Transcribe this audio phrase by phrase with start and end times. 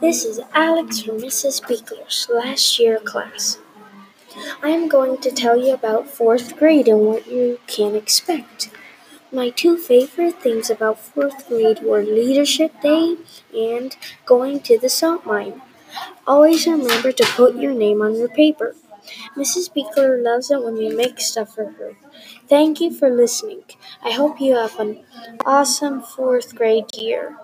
[0.00, 1.60] This is Alex from Mrs.
[1.66, 3.58] Beekler's last year class.
[4.62, 8.70] I am going to tell you about fourth grade and what you can expect.
[9.32, 13.16] My two favorite things about fourth grade were Leadership Day
[13.56, 13.96] and
[14.26, 15.62] going to the salt mine.
[16.26, 18.76] Always remember to put your name on your paper.
[19.36, 19.70] Mrs.
[19.74, 21.96] Beekler loves it when you make stuff for her.
[22.48, 23.64] Thank you for listening.
[24.02, 25.04] I hope you have an
[25.46, 27.36] awesome fourth grade year.